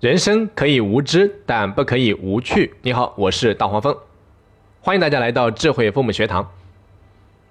[0.00, 2.74] 人生可以无知，但不可以无趣。
[2.82, 3.96] 你好，我是大黄蜂，
[4.82, 6.52] 欢迎大家来到智慧父母学堂。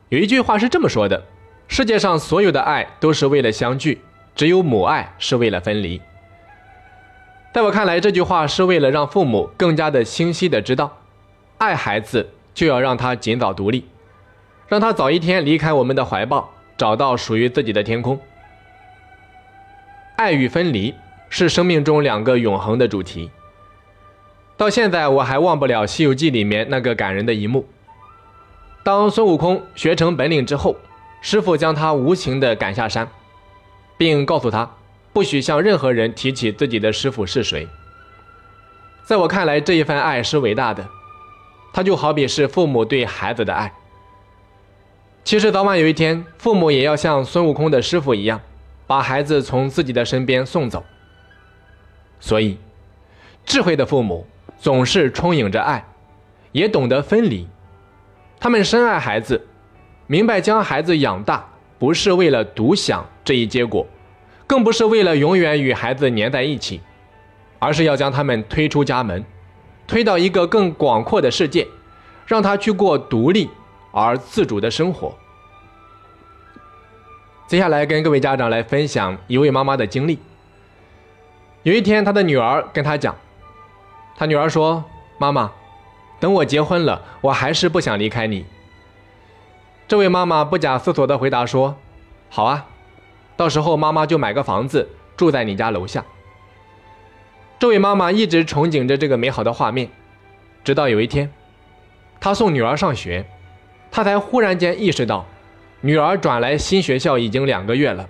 [0.10, 1.24] 有一句话是这么说的：
[1.68, 4.00] 世界上所有的爱都是为了相聚，
[4.36, 6.00] 只有母爱是为了分离。
[7.52, 11.00] 在我看来，这句话是为了让父母更加的清晰的知道，
[11.58, 13.86] 爱孩子就要让他尽早独立，
[14.68, 18.20] 让他早一天离开我们的怀抱，找到属于自己的天空。
[20.16, 20.94] 爱与分离
[21.30, 23.30] 是生命中两个永恒的主题。
[24.58, 27.66] 到现在我还忘不了《西游记》里面那个感人的一幕。
[28.84, 30.76] 当孙悟空学成本领之后，
[31.22, 33.08] 师傅将他无情地赶下山，
[33.98, 34.70] 并告诉他
[35.12, 37.68] 不许向任何人提起自己的师傅是谁。
[39.04, 40.88] 在我看来，这一份爱是伟大的，
[41.74, 43.74] 它就好比是父母对孩子的爱。
[45.24, 48.40] 其实早晚有一天，父母也要像孙悟空的师傅一样。
[48.88, 50.86] 把孩子从自己的身边送走，
[52.26, 52.58] 所以，
[53.46, 54.26] 智慧的父母
[54.58, 55.86] 总是充盈着爱，
[56.54, 57.48] 也懂得分离。
[58.40, 59.46] 他们深爱孩子，
[60.08, 63.86] 明白将孩子养大不是为了独享这一结果，
[64.48, 66.82] 更不是为了永远与孩子粘在一起，
[67.60, 69.24] 而是要将他们推出家门，
[69.86, 71.68] 推到一个更广阔的世界，
[72.26, 73.48] 让他去过独立
[73.92, 75.16] 而自主的生活。
[77.46, 80.18] 接下来跟各位家长来分享一位妈妈的经历。
[81.66, 83.16] 有一天，他的女儿跟他讲，
[84.16, 84.84] 他女儿说
[85.18, 85.52] ：“妈妈，
[86.20, 88.46] 等我结婚了，我还是不想离开你。”
[89.88, 91.76] 这位妈妈不假思索的回答说
[92.30, 92.68] ：“好啊，
[93.36, 96.06] 到时候妈妈就买个房子住在你家楼下。”
[97.58, 99.90] 这位妈妈一直憧憬着这个美好的画面，
[100.64, 101.32] 直到有一天，
[102.20, 103.26] 她送女儿上学，
[103.90, 105.26] 她才忽然间意识到。
[105.82, 108.08] 女儿转来新学校已经两个月了，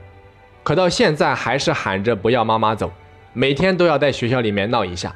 [0.62, 2.92] 可到现在还是喊着不要妈妈走，
[3.38, 5.14] 每天都要在学校里面闹一下。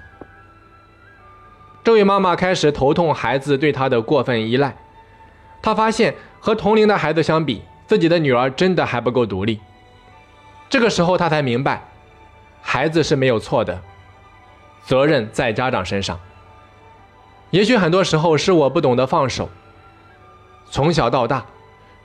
[1.85, 4.75] 这位妈妈开始头痛孩子对她的过分依赖，
[5.61, 9.61] 她发现和同龄的孩子相比，自己的女儿真的还不够独立。
[10.69, 11.81] 这个时候她才明白，
[12.61, 13.81] 孩子是没有错的，
[14.83, 16.19] 责任在家长身上。
[17.51, 19.49] 也许很多时候是我不懂得放手，
[20.69, 21.45] 从小到大。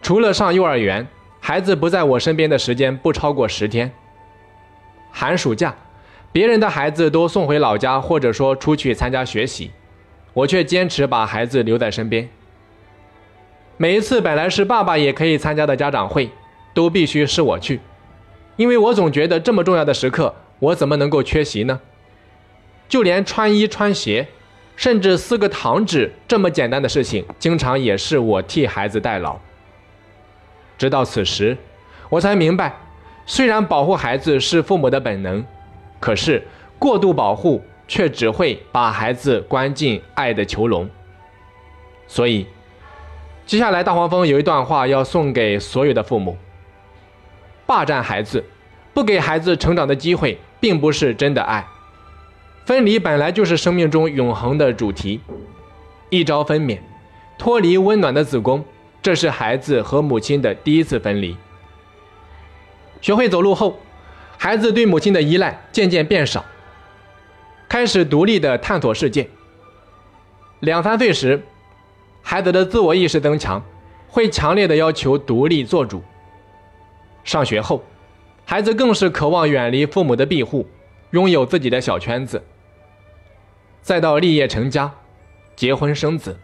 [0.00, 1.06] 除了上幼儿园，
[1.41, 3.92] 孩子不在我身边的时间不超过十天。
[5.10, 5.75] 寒暑假，
[6.34, 9.71] 别人的孩子都送回老家，或者说出去参加学习，
[10.33, 12.28] 我却坚持把孩子留在身边。
[13.77, 16.28] 每一次本来是爸爸也可以参加的家长会，
[16.75, 17.78] 都必须是我去，
[18.56, 21.81] 因为我总觉得这么重要的时刻，我怎么能够缺席呢？
[22.89, 24.27] 就连穿衣穿鞋，
[24.75, 29.39] 甚至撕个糖纸这么简单的事情，经常也是我替孩子代劳。
[30.77, 31.56] 直到此时，
[32.09, 32.75] 我才明白，
[33.25, 35.44] 虽然保护孩子是父母的本能，
[36.04, 36.47] 可是
[36.78, 40.91] 过度保护却只会把孩子关进爱的囚笼。
[42.06, 42.47] 所以，
[43.47, 46.37] 接下来大黄蜂有一段话要送给所有的父母：
[47.64, 48.44] 霸占孩子，
[48.93, 51.66] 不给孩子成长的机会，并不是真的爱。
[52.66, 55.22] 分离本来就是生命中永恒的主题，
[56.10, 56.81] 一朝分娩，
[57.38, 58.62] 脱离温暖的子宫。
[59.00, 61.34] 这是孩子和母亲的第一次分离。
[63.00, 63.78] 学会走路后，
[64.44, 66.44] 孩子对母亲的依赖渐渐变少，
[67.66, 69.27] 开始独立的探索世界。
[70.60, 71.43] 两三岁时，
[72.21, 73.65] 孩子的自我意识增强，
[74.06, 76.03] 会强烈的要求独立做主。
[77.25, 77.82] 上学后，
[78.44, 80.69] 孩子更是渴望远离父母的庇护，
[81.12, 82.44] 拥有自己的小圈子。
[83.81, 84.93] 再到立业成家，
[85.56, 86.38] 结婚生子，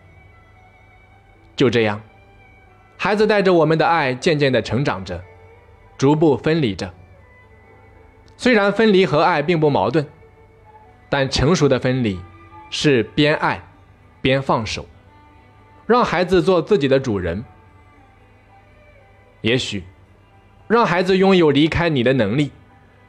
[1.55, 2.00] 就这样。
[2.97, 5.22] 孩子带着我们的爱，渐渐地成长着，
[5.99, 6.91] 逐步分离着。
[8.41, 10.06] 虽然分离和爱并不矛盾，
[11.11, 12.19] 但成熟的分离
[12.71, 13.62] 是边爱
[14.23, 14.87] 边放手，
[15.87, 17.44] 让孩子做自己的主人。
[19.43, 19.85] 也许，
[20.69, 22.50] 让孩子拥有离开你的能力，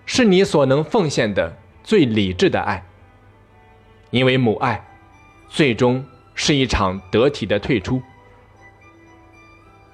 [0.05, 2.83] 是你所能奉献的最理智的爱。
[4.09, 4.85] 因为母爱，
[5.47, 6.05] 最终
[6.35, 8.01] 是一场得体的退出。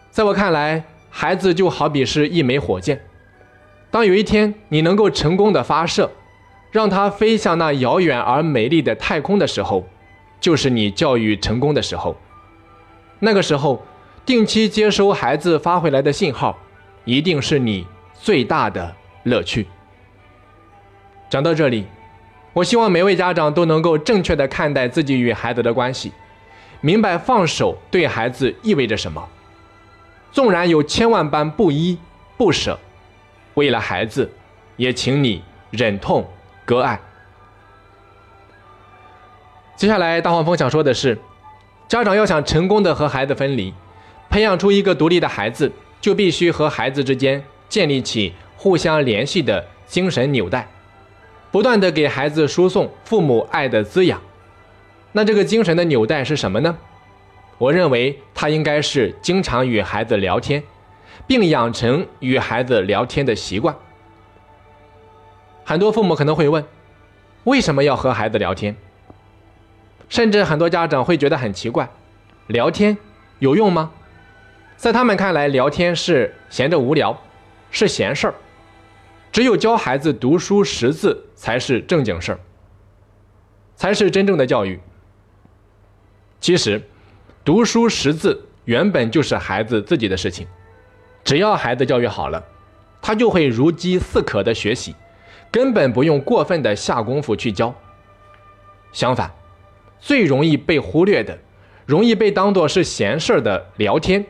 [0.10, 3.07] 在我看来，孩子就好比是一枚火箭。
[3.90, 6.12] 当有一天你能够成功的发射，
[6.72, 9.88] 让它飞向那遥远而美丽的太空的时候，
[10.40, 12.16] 就是你教育成功的时候。
[13.20, 13.82] 那个时候，
[14.26, 16.58] 定期接收孩子发回来的信号，
[17.06, 18.94] 一定是你最大的
[19.24, 19.66] 乐趣。
[21.30, 21.86] 讲到这里，
[22.54, 26.12] 我希望每位家长都能够正确的看待自己与孩子的关系，
[26.82, 29.28] 明白放手对孩子意味着什么。
[30.32, 31.98] 纵然有千万般不依
[32.38, 32.78] 不舍，
[33.58, 34.30] 为了孩子，
[34.76, 36.30] 也请你忍痛
[36.64, 37.00] 割爱。
[39.76, 41.18] 接下来，大黄蜂想说的是，
[41.88, 43.74] 家长要想成功的和孩子分离，
[44.30, 50.68] 培养出一个独立的孩子，就必须和孩子之间建立起互相联系的精神纽带，
[51.50, 54.22] 不断的给孩子输送父母爱的滋养。
[55.14, 56.78] 那这个精神的纽带是什么呢？
[57.58, 60.62] 我认为它应该是经常与孩子聊天，
[61.26, 63.76] 并养成与孩子聊天的习惯。
[65.64, 66.64] 很多父母可能会问，
[67.46, 68.76] 为什么要和孩子聊天？
[70.10, 71.90] 甚至很多家长会觉得很奇怪，
[72.48, 72.98] 聊天
[73.40, 73.92] 有用吗？
[74.78, 77.20] 在他们看来，聊天是闲着无聊，
[77.72, 78.34] 是闲事儿，
[79.32, 82.40] 只有教孩子读书识字才是正经事儿，
[83.76, 84.80] 才是真正的教育。
[86.40, 86.82] 其实，
[87.44, 90.48] 读书识字原本就是孩子自己的事情，
[91.28, 92.42] 只要孩子教育好了，
[93.02, 94.96] 他就会如饥似渴的学习，
[95.52, 97.76] 根本不用过分的下功夫去教。
[98.94, 99.30] 相反，
[100.00, 101.38] 最容易被忽略的，
[101.86, 104.26] 容易被当作是闲事的聊天，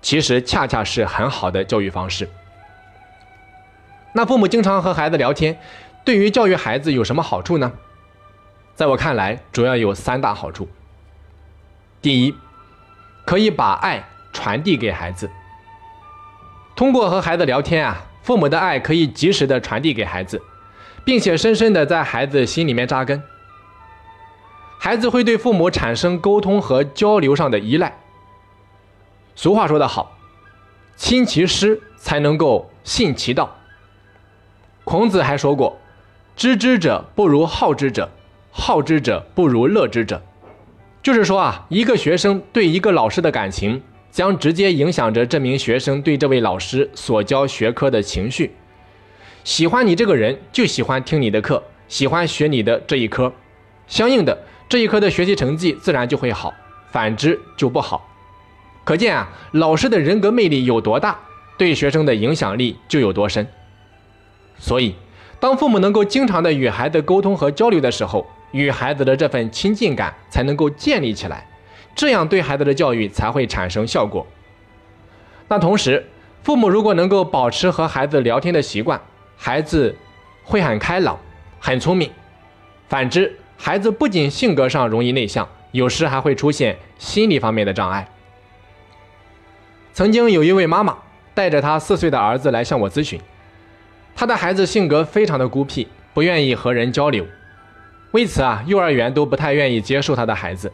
[0.00, 2.26] 其实恰恰是很好的教育方式。
[4.14, 5.58] 那父母经常和孩子聊天，
[6.06, 7.70] 对于教育孩子有什么好处呢？
[8.74, 10.66] 在我看来，主要有三大好处。
[12.00, 12.34] 第一，
[13.26, 15.28] 可以把爱传递给孩子。
[16.76, 20.42] 通过和孩子聊天啊，父母的爱可以及时的传递给孩子，
[21.04, 23.22] 并且深深的在孩子心里面扎根。
[24.78, 27.96] 孩子会对父母产生沟通和交流上的依赖。
[29.36, 30.16] 俗话说得好，
[30.96, 33.56] 亲其师才能够信其道。
[34.82, 35.78] 孔子还说过，
[36.36, 38.10] 知之者不如好之者，
[38.50, 40.20] 好之者不如乐之者。
[41.02, 43.82] 就是说啊，一个学生对一个老师的感情，
[44.14, 48.54] 将直接影响着这名学生对这位老师所教学科的情绪。
[49.42, 53.32] 喜欢你这个人，就喜欢听你的课，喜欢学你的这一科，
[53.88, 54.38] 相应的
[54.68, 56.54] 这一科的学习成绩自然就会好，
[56.92, 58.08] 反之就不好。
[58.84, 61.18] 可见啊，老师的人格魅力有多大，
[61.58, 63.44] 对学生的影响力就有多深。
[64.60, 64.94] 所以，
[65.40, 71.48] 当父母能够经常的与孩子沟通和交流的时候，与孩子的这份亲近感才能够建立起来，
[71.94, 74.26] 这样对孩子的教育才会产生效果。
[75.48, 76.06] 那同时，
[76.42, 79.00] 父母如果能够保持和孩子聊天的习惯，
[79.36, 79.96] 孩子
[80.42, 81.18] 会很开朗、
[81.58, 82.10] 很聪明。
[82.88, 88.08] 反之，孩子不仅性格上容易内向，有时还会出现心理方面的障碍。
[89.92, 90.98] 曾经有一位妈妈
[91.34, 93.20] 带着她四岁的儿子来向我咨询，
[94.16, 97.26] 她的孩子性格非常的孤僻，不愿意和人交流。
[98.10, 100.72] 为此啊，幼儿园都不太愿意接受他的孩子。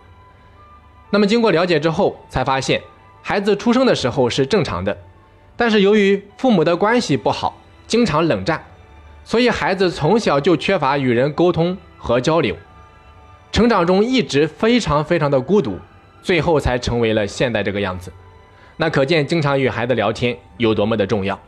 [1.10, 2.80] 那么经过了解之后，才发现
[3.20, 4.96] 孩子出生的时候是正常的，
[5.56, 8.64] 但是由于父母的关系不好，经常冷战，
[9.24, 12.56] 所以孩子从小就缺乏与人沟通和交流，
[13.50, 15.78] 成长中一直非常非常的孤独，
[16.22, 18.12] 最后才成为了现在这个样子。
[18.76, 21.38] 那可见经常与孩子聊天有多么的重要。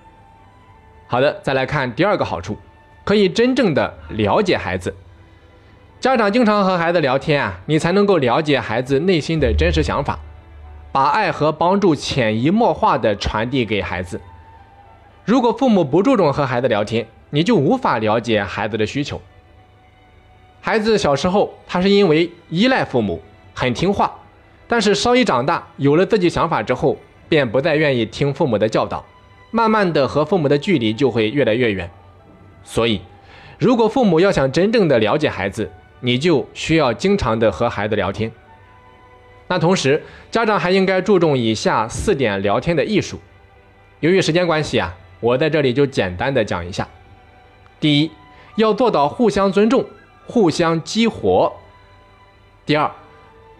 [1.06, 2.58] 好的，再来看第二个好处，
[3.04, 4.94] 可以真正的了解孩子。
[6.02, 10.18] 家长经常和孩子聊天啊，你才能够了解孩子内心的真实想法，
[10.90, 14.20] 把爱和帮助潜移默化的传递给孩子。
[15.24, 19.22] 如果父母不注重和孩子聊天，你就无法了解孩子的需求。
[20.60, 23.22] 孩子小时候他是因为依赖父母，
[23.54, 24.12] 很听话，
[24.66, 26.96] 但是稍一长大，有了自己想法之后，
[27.28, 29.04] 便不再愿意听父母的教导，
[29.52, 31.88] 慢慢的和父母的距离就会越来越远。
[32.64, 33.00] 所以，
[33.56, 35.70] 如果父母要想真正的了解孩子，
[36.04, 38.30] 你就需要经常的和孩子聊天。
[39.46, 43.20] 那同时，家长还应该注重以下四点聊天的艺术。
[44.00, 46.88] 由于时间关系啊，我在这里就简单的讲一下。
[47.78, 48.10] 第一，
[48.56, 49.86] 要做到互相尊重，
[50.26, 51.52] 互相激活。
[52.66, 52.90] 第二，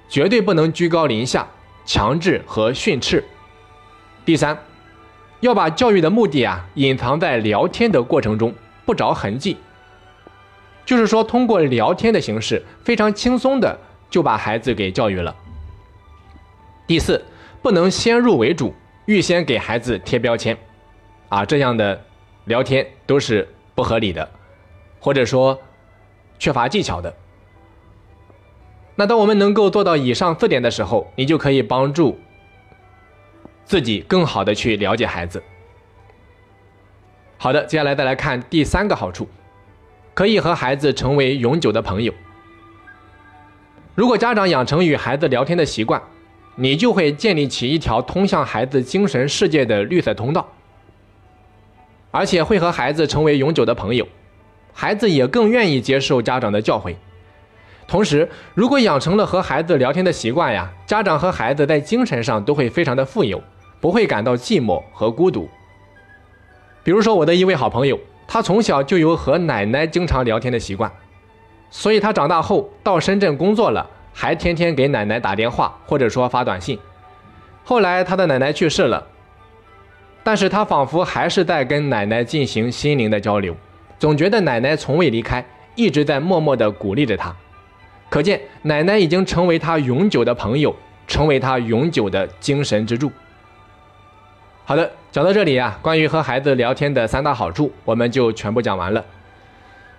[0.09, 1.47] 绝对不能居高临下、
[1.85, 3.23] 强制和训斥。
[4.25, 4.59] 第三，
[5.41, 8.53] 要把教育的目的啊隐藏在聊天的过程中，
[8.85, 9.57] 不着痕迹。
[10.93, 13.79] 就是说，通过聊天的形式，非常轻松的
[14.11, 15.35] 就把孩子给教育了。
[16.87, 17.25] 第四，
[17.63, 18.75] 不能先入为主，
[19.07, 20.55] 预先给孩子贴标签，
[21.31, 21.99] 啊，这样的
[22.45, 24.29] 聊天都是不合理的，
[25.01, 25.59] 或者说
[26.39, 27.15] 缺乏技巧的。
[28.95, 32.21] 那当我们能够做到以上四点的时候，你就可以帮助
[33.65, 35.43] 自己更好的去了解孩子。
[37.39, 39.27] 好的，接下来再来看第三个好处。
[40.15, 42.13] 可以和孩子成为永久的朋友。
[43.95, 46.01] 如果家长养成与孩子聊天的习惯，
[46.57, 50.49] 你就会建立起一条通向孩子精神世界的绿色通道，
[52.11, 54.07] 而且会和孩子成为永久的朋友。
[54.75, 56.95] 孩子也更愿意接受家长的教诲。
[57.87, 63.43] 同时，如果养成了和孩子聊天的习惯呀，家长和孩子在精神上都会非常的富有，
[63.81, 65.49] 不会感到寂寞和孤独。
[66.83, 68.01] 比如说，我的一位好朋友，
[68.33, 70.91] 他从小就有和奶奶经常聊天的习惯，
[71.69, 76.79] 所以他长大后到深圳工作了，还天天给奶奶打电话或者说发短信。
[77.63, 79.07] 后来他的奶奶去世了，
[80.25, 83.55] 但是他仿佛还是在跟奶奶进行心灵的交流，
[83.99, 87.37] 总觉得奶奶从未离开，一直在默默的鼓励着他。
[88.09, 90.75] 可见，奶奶已经成为他永久的朋友，
[91.07, 93.13] 成为他永久的精神支柱。
[94.65, 99.05] 好的，讲到这里啊，关于和孩子聊天的三大好处，我们就全部讲完了。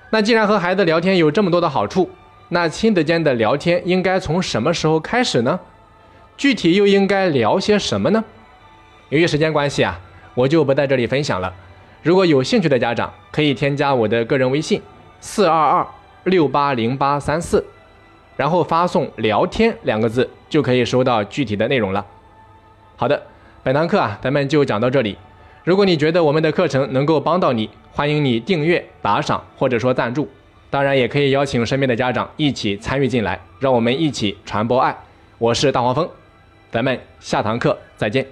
[0.10, 2.10] 那既然和孩子聊天有这么多的好处，
[2.50, 5.60] 那亲子间的聊天应该从什么时候开始呢？
[6.38, 8.24] 具体又应该聊些什么呢？
[9.10, 10.00] 由于时间关系啊，
[10.34, 11.54] 我就不在这里分享了。
[12.02, 14.82] 如果有兴趣的家长，可以添加我的个人微信：
[15.20, 15.86] 四二二
[16.24, 17.64] 六八零八三四。
[18.36, 22.04] 然后发送“聊天”两个字，就可以收到具体的内容了。
[22.96, 23.22] 好的，
[23.66, 25.18] 本堂课啊，咱们就讲到这里。
[25.64, 30.28] 如果你觉得我们的课程能够帮到你，欢迎你订阅、打赏或者说赞助。
[30.70, 34.94] 当然，也可以邀请身边的家长一起参与进来，让我们一起传播爱。
[35.38, 36.10] 我是大黄蜂，
[36.72, 38.28] 咱们下堂课再见。